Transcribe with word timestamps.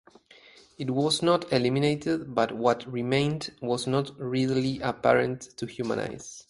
It 0.79 0.89
was 0.89 1.21
not 1.21 1.53
eliminated, 1.53 2.33
but 2.33 2.53
what 2.57 2.91
remained 2.91 3.53
was 3.61 3.85
not 3.85 4.11
readily 4.19 4.79
apparent 4.79 5.55
to 5.57 5.67
human 5.67 5.99
eyes. 5.99 6.39